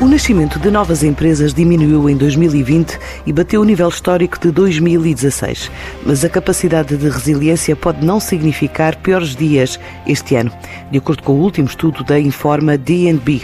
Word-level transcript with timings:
O 0.00 0.06
nascimento 0.06 0.58
de 0.58 0.70
novas 0.70 1.02
empresas 1.02 1.54
diminuiu 1.54 2.10
em 2.10 2.16
2020 2.16 2.98
e 3.26 3.32
bateu 3.32 3.60
o 3.60 3.64
nível 3.64 3.88
histórico 3.88 4.38
de 4.38 4.50
2016. 4.50 5.70
Mas 6.04 6.24
a 6.24 6.28
capacidade 6.28 6.96
de 6.96 7.08
resiliência 7.08 7.76
pode 7.76 8.04
não 8.04 8.18
significar 8.18 8.96
piores 8.96 9.36
dias 9.36 9.78
este 10.06 10.34
ano, 10.34 10.52
de 10.90 10.98
acordo 10.98 11.22
com 11.22 11.34
o 11.34 11.40
último 11.40 11.68
estudo 11.68 12.02
da 12.04 12.18
Informa 12.18 12.76
DNB 12.76 13.42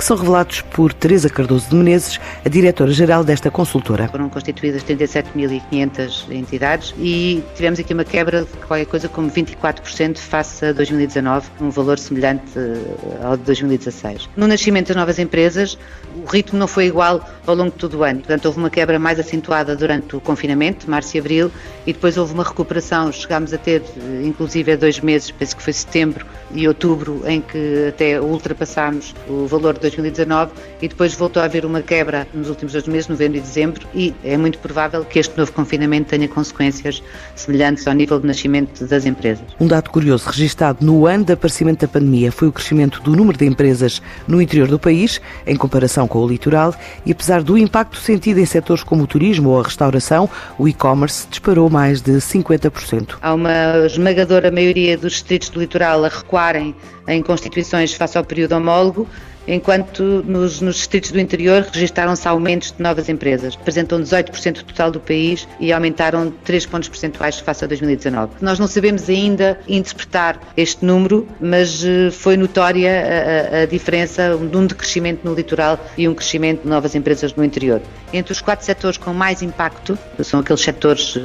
que 0.00 0.06
são 0.06 0.16
revelados 0.16 0.62
por 0.62 0.94
Teresa 0.94 1.28
Cardoso 1.28 1.68
de 1.68 1.76
Menezes, 1.76 2.18
a 2.42 2.48
diretora-geral 2.48 3.22
desta 3.22 3.50
consultora. 3.50 4.08
Foram 4.08 4.30
constituídas 4.30 4.82
37.500 4.82 6.30
entidades 6.30 6.94
e 6.98 7.44
tivemos 7.54 7.78
aqui 7.78 7.92
uma 7.92 8.02
quebra 8.02 8.40
de 8.40 8.66
qualquer 8.66 8.86
coisa 8.86 9.10
como 9.10 9.30
24% 9.30 10.16
face 10.16 10.64
a 10.64 10.72
2019, 10.72 11.50
um 11.60 11.68
valor 11.68 11.98
semelhante 11.98 12.42
eh, 12.56 13.22
ao 13.22 13.36
de 13.36 13.42
2016. 13.44 14.30
No 14.38 14.46
nascimento 14.46 14.88
das 14.88 14.96
novas 14.96 15.18
empresas, 15.18 15.78
o 16.16 16.26
ritmo 16.26 16.58
não 16.58 16.66
foi 16.66 16.86
igual 16.86 17.22
ao 17.46 17.54
longo 17.54 17.70
de 17.70 17.76
todo 17.76 17.98
o 17.98 18.04
ano. 18.04 18.20
Portanto, 18.20 18.46
houve 18.46 18.58
uma 18.58 18.70
quebra 18.70 18.98
mais 18.98 19.18
acentuada 19.18 19.74
durante 19.74 20.16
o 20.16 20.20
confinamento, 20.20 20.90
março 20.90 21.16
e 21.16 21.20
abril, 21.20 21.50
e 21.86 21.92
depois 21.92 22.16
houve 22.16 22.34
uma 22.34 22.44
recuperação. 22.44 23.10
Chegámos 23.12 23.52
a 23.52 23.58
ter, 23.58 23.82
eh, 23.82 24.22
inclusive, 24.24 24.76
dois 24.76 25.00
meses, 25.00 25.30
penso 25.30 25.56
que 25.56 25.62
foi 25.62 25.72
setembro 25.72 26.26
e 26.52 26.66
outubro, 26.66 27.22
em 27.26 27.40
que 27.40 27.86
até 27.88 28.20
ultrapassámos 28.20 29.14
o 29.28 29.46
valor 29.46 29.74
de 29.74 29.80
2019 29.80 30.52
e 30.82 30.88
depois 30.88 31.14
voltou 31.14 31.42
a 31.42 31.44
haver 31.44 31.64
uma 31.64 31.80
quebra 31.80 32.26
nos 32.34 32.48
últimos 32.48 32.72
dois 32.72 32.86
meses, 32.86 33.08
novembro 33.08 33.38
e 33.38 33.40
dezembro, 33.40 33.86
e 33.94 34.14
é 34.24 34.36
muito 34.36 34.58
provável 34.58 35.04
que 35.04 35.18
este 35.18 35.36
novo 35.36 35.52
confinamento 35.52 36.10
tenha 36.10 36.26
consequências 36.28 37.02
semelhantes 37.36 37.86
ao 37.86 37.94
nível 37.94 38.18
de 38.18 38.26
nascimento 38.26 38.84
das 38.86 39.06
empresas. 39.06 39.44
Um 39.60 39.66
dado 39.66 39.90
curioso 39.90 40.28
registado 40.28 40.84
no 40.84 41.06
ano 41.06 41.24
de 41.24 41.32
aparecimento 41.32 41.80
da 41.80 41.88
pandemia 41.88 42.32
foi 42.32 42.48
o 42.48 42.52
crescimento 42.52 43.00
do 43.02 43.14
número 43.14 43.38
de 43.38 43.46
empresas 43.46 44.02
no 44.26 44.42
interior 44.42 44.68
do 44.68 44.78
país, 44.78 45.20
em 45.46 45.56
comparação 45.56 46.08
com 46.08 46.18
o 46.20 46.28
litoral, 46.28 46.74
e 47.06 47.12
apesar 47.12 47.29
do 47.38 47.56
impacto 47.56 47.98
sentido 47.98 48.38
em 48.38 48.46
setores 48.46 48.82
como 48.82 49.04
o 49.04 49.06
turismo 49.06 49.50
ou 49.50 49.60
a 49.60 49.62
restauração, 49.62 50.28
o 50.58 50.66
e-commerce 50.66 51.28
disparou 51.30 51.70
mais 51.70 52.00
de 52.00 52.12
50%. 52.12 53.18
Há 53.22 53.34
uma 53.34 53.86
esmagadora 53.86 54.50
maioria 54.50 54.98
dos 54.98 55.12
distritos 55.12 55.48
do 55.50 55.60
litoral 55.60 56.04
a 56.04 56.08
recuarem 56.08 56.74
em 57.06 57.22
constituições 57.22 57.94
face 57.94 58.18
ao 58.18 58.24
período 58.24 58.52
homólogo, 58.52 59.06
enquanto 59.50 60.24
nos, 60.26 60.60
nos 60.60 60.76
distritos 60.76 61.10
do 61.10 61.18
interior 61.18 61.66
registaram-se 61.72 62.26
aumentos 62.28 62.72
de 62.72 62.82
novas 62.82 63.08
empresas. 63.08 63.56
Representam 63.56 64.00
18% 64.00 64.54
do 64.54 64.64
total 64.64 64.90
do 64.90 65.00
país 65.00 65.46
e 65.58 65.72
aumentaram 65.72 66.32
3 66.44 66.66
pontos 66.66 66.88
percentuais 66.88 67.38
face 67.40 67.64
a 67.64 67.66
2019. 67.68 68.34
Nós 68.40 68.58
não 68.58 68.66
sabemos 68.66 69.08
ainda 69.08 69.58
interpretar 69.66 70.40
este 70.56 70.84
número, 70.84 71.26
mas 71.40 71.84
eh, 71.84 72.10
foi 72.10 72.36
notória 72.36 72.90
a, 72.90 73.62
a, 73.62 73.66
diferença 73.66 74.36
de 74.36 74.56
um 74.56 74.66
decrescimento 74.66 75.20
no 75.24 75.34
litoral 75.34 75.78
e 75.98 76.08
um 76.08 76.14
crescimento 76.14 76.62
de 76.62 76.68
novas 76.68 76.94
empresas 76.94 77.34
no 77.34 77.44
interior. 77.44 77.82
Entre 78.12 78.32
os 78.32 78.40
quatro 78.40 78.64
setores 78.64 78.96
com 78.96 79.12
mais 79.12 79.42
impacto, 79.42 79.98
são 80.22 80.40
aqueles 80.40 80.60
setores 80.60 81.18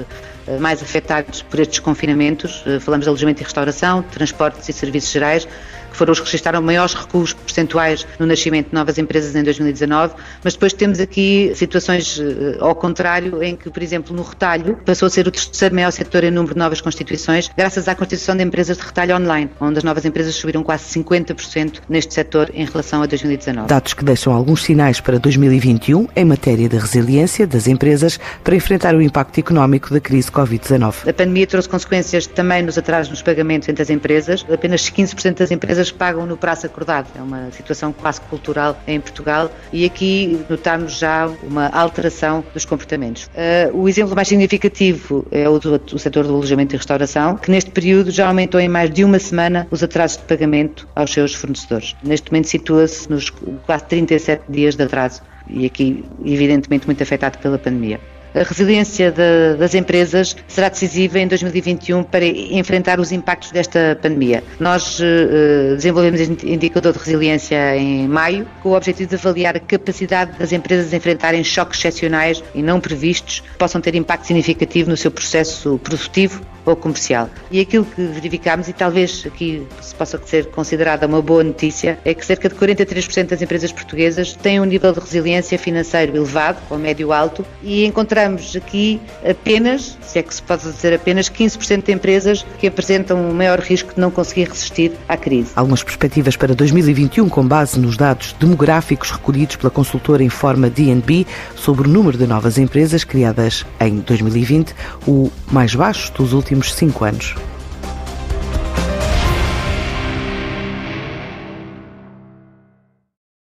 eh, 0.47 0.57
mais 0.59 0.81
afetados 0.81 1.41
por 1.41 1.59
estes 1.59 1.79
confinamentos, 1.79 2.63
eh, 2.65 2.79
falamos 2.79 3.05
de 3.05 3.09
alojamento 3.09 3.41
e 3.41 3.43
restauração, 3.43 4.03
transportes 4.03 4.67
e 4.69 4.73
serviços 4.73 5.11
gerais, 5.11 5.47
que 5.95 5.97
foram 5.97 6.11
os 6.11 6.19
que 6.19 6.25
registraram 6.25 6.61
maiores 6.61 6.93
recuos 6.93 7.33
percentuais 7.33 8.05
no 8.19 8.25
nascimento 8.25 8.67
de 8.69 8.73
novas 8.75 8.97
empresas 8.97 9.33
em 9.33 9.43
2019, 9.43 10.13
mas 10.43 10.53
depois 10.53 10.73
temos 10.73 10.99
aqui 10.99 11.53
situações 11.55 12.19
eh, 12.19 12.57
ao 12.59 12.75
contrário, 12.75 13.41
em 13.41 13.55
que, 13.55 13.69
por 13.69 13.81
exemplo, 13.81 14.13
no 14.13 14.21
retalho 14.21 14.77
passou 14.85 15.07
a 15.07 15.09
ser 15.09 15.25
o 15.25 15.31
terceiro 15.31 15.73
maior 15.73 15.91
setor 15.91 16.25
em 16.25 16.31
número 16.31 16.53
de 16.53 16.59
novas 16.59 16.81
constituições, 16.81 17.49
graças 17.55 17.87
à 17.87 17.95
constituição 17.95 18.35
de 18.35 18.43
empresas 18.43 18.77
de 18.77 18.83
retalho 18.83 19.15
online, 19.15 19.49
onde 19.59 19.77
as 19.77 19.83
novas 19.83 20.03
empresas 20.03 20.35
subiram 20.35 20.63
quase 20.63 20.83
50% 20.99 21.81
neste 21.87 22.13
setor 22.13 22.51
em 22.53 22.65
relação 22.65 23.01
a 23.01 23.05
2019. 23.05 23.67
Dados 23.67 23.93
que 23.93 24.03
deixam 24.03 24.33
alguns 24.33 24.63
sinais 24.63 24.99
para 24.99 25.17
2021 25.17 26.09
em 26.13 26.25
matéria 26.25 26.67
de 26.67 26.77
resiliência 26.77 27.47
das 27.47 27.67
empresas 27.67 28.19
para 28.43 28.55
enfrentar 28.55 28.93
o 28.95 29.01
impacto 29.01 29.39
económico 29.39 29.93
da 29.93 30.01
crise 30.01 30.29
Covid-19. 30.29 31.07
A 31.07 31.13
pandemia 31.13 31.47
trouxe 31.47 31.69
consequências 31.69 32.27
também 32.27 32.63
nos 32.63 32.77
atrasos 32.77 33.09
nos 33.09 33.21
pagamentos 33.21 33.69
entre 33.69 33.81
as 33.81 33.89
empresas. 33.89 34.45
Apenas 34.51 34.81
15% 34.89 35.37
das 35.37 35.51
empresas 35.51 35.84
pagam 35.91 36.25
no 36.25 36.37
prazo 36.37 36.65
acordado. 36.65 37.07
É 37.15 37.21
uma 37.21 37.51
situação 37.51 37.93
quase 37.93 38.21
cultural 38.21 38.77
em 38.87 38.99
Portugal 38.99 39.51
e 39.71 39.85
aqui 39.85 40.39
notamos 40.49 40.97
já 40.97 41.27
uma 41.43 41.67
alteração 41.69 42.43
dos 42.53 42.65
comportamentos. 42.65 43.25
Uh, 43.25 43.81
o 43.81 43.89
exemplo 43.89 44.15
mais 44.15 44.27
significativo 44.27 45.25
é 45.31 45.47
o 45.47 45.59
do 45.59 45.75
o 45.93 45.99
setor 45.99 46.25
do 46.25 46.33
alojamento 46.33 46.75
e 46.75 46.77
restauração, 46.77 47.35
que 47.37 47.51
neste 47.51 47.71
período 47.71 48.11
já 48.11 48.27
aumentou 48.27 48.59
em 48.59 48.67
mais 48.67 48.89
de 48.89 49.03
uma 49.03 49.19
semana 49.19 49.67
os 49.69 49.83
atrasos 49.83 50.17
de 50.17 50.23
pagamento 50.23 50.87
aos 50.95 51.11
seus 51.11 51.33
fornecedores. 51.33 51.95
Neste 52.03 52.31
momento 52.31 52.47
situa-se 52.47 53.09
nos 53.09 53.29
quase 53.65 53.85
37 53.85 54.43
dias 54.49 54.75
de 54.75 54.83
atraso 54.83 55.21
e 55.47 55.65
aqui, 55.65 56.03
evidentemente, 56.25 56.85
muito 56.85 57.01
afetado 57.03 57.37
pela 57.37 57.57
pandemia 57.57 57.99
a 58.35 58.43
resiliência 58.43 59.11
de, 59.11 59.55
das 59.57 59.73
empresas 59.73 60.35
será 60.47 60.67
decisiva 60.67 61.19
em 61.19 61.27
2021 61.27 62.03
para 62.03 62.25
enfrentar 62.25 62.99
os 62.99 63.11
impactos 63.11 63.51
desta 63.51 63.97
pandemia. 64.01 64.43
Nós 64.59 64.99
uh, 64.99 65.75
desenvolvemos 65.75 66.19
este 66.19 66.51
indicador 66.51 66.91
de 66.91 66.99
resiliência 66.99 67.77
em 67.77 68.07
maio, 68.07 68.45
com 68.61 68.69
o 68.69 68.75
objetivo 68.75 69.09
de 69.09 69.15
avaliar 69.15 69.55
a 69.55 69.59
capacidade 69.59 70.37
das 70.37 70.51
empresas 70.51 70.89
de 70.89 70.95
enfrentarem 70.97 71.43
choques 71.43 71.79
excepcionais 71.79 72.43
e 72.53 72.61
não 72.61 72.79
previstos 72.79 73.39
que 73.39 73.57
possam 73.57 73.79
ter 73.79 73.95
impacto 73.95 74.27
significativo 74.27 74.89
no 74.89 74.97
seu 74.97 75.09
processo 75.09 75.79
produtivo 75.81 76.41
ou 76.65 76.75
comercial. 76.75 77.29
E 77.51 77.59
aquilo 77.59 77.85
que 77.85 78.01
verificámos, 78.01 78.67
e 78.67 78.73
talvez 78.73 79.23
aqui 79.25 79.65
se 79.81 79.93
possa 79.93 80.19
ser 80.25 80.47
considerada 80.47 81.05
uma 81.05 81.21
boa 81.21 81.43
notícia, 81.43 81.99
é 82.03 82.13
que 82.13 82.25
cerca 82.25 82.49
de 82.49 82.55
43% 82.55 83.27
das 83.27 83.41
empresas 83.41 83.71
portuguesas 83.71 84.33
têm 84.33 84.59
um 84.59 84.65
nível 84.65 84.91
de 84.91 84.99
resiliência 84.99 85.57
financeiro 85.59 86.17
elevado, 86.17 86.57
ou 86.69 86.77
médio 86.77 87.13
alto, 87.13 87.45
e 87.61 87.85
encontramos 87.85 88.24
aqui 88.55 88.99
apenas, 89.27 89.97
se 90.01 90.19
é 90.19 90.23
que 90.23 90.33
se 90.33 90.41
pode 90.41 90.63
dizer 90.63 90.93
apenas, 90.93 91.29
15% 91.29 91.83
de 91.83 91.91
empresas 91.91 92.45
que 92.59 92.67
apresentam 92.67 93.17
um 93.17 93.33
maior 93.33 93.59
risco 93.59 93.93
de 93.93 93.99
não 93.99 94.11
conseguir 94.11 94.49
resistir 94.49 94.91
à 95.07 95.17
crise. 95.17 95.51
Algumas 95.55 95.83
perspectivas 95.83 96.35
para 96.35 96.55
2021 96.55 97.29
com 97.29 97.47
base 97.47 97.79
nos 97.79 97.97
dados 97.97 98.33
demográficos 98.39 99.11
recolhidos 99.11 99.55
pela 99.55 99.69
consultora 99.69 100.23
Informa 100.23 100.69
DNB 100.69 101.25
sobre 101.55 101.87
o 101.87 101.91
número 101.91 102.17
de 102.17 102.27
novas 102.27 102.57
empresas 102.57 103.03
criadas 103.03 103.65
em 103.79 103.99
2020, 103.99 104.73
o 105.07 105.31
mais 105.51 105.75
baixo 105.75 106.11
dos 106.13 106.33
últimos 106.33 106.73
cinco 106.73 107.05
anos. 107.05 107.35